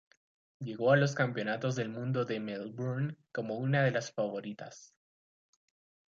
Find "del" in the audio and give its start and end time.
1.75-1.89